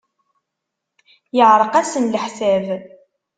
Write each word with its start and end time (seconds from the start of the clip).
Yeɛreq-asen 1.37 2.09
leḥsab. 2.13 2.65